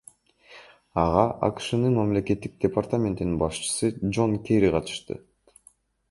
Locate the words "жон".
4.19-4.33